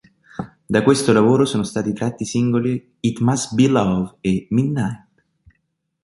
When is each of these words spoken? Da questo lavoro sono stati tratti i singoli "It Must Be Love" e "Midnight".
Da 0.67 0.81
questo 0.81 1.13
lavoro 1.13 1.45
sono 1.45 1.61
stati 1.61 1.93
tratti 1.93 2.23
i 2.23 2.25
singoli 2.25 2.95
"It 3.01 3.19
Must 3.19 3.53
Be 3.53 3.67
Love" 3.67 4.15
e 4.21 4.47
"Midnight". 4.49 5.07